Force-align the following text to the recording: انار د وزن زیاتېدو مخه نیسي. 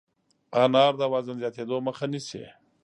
انار 0.63 0.93
د 0.99 1.03
وزن 1.13 1.35
زیاتېدو 1.41 1.77
مخه 1.87 2.05
نیسي. 2.11 2.43